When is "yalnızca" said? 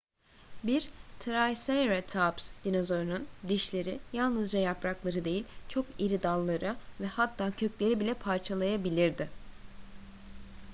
4.13-4.59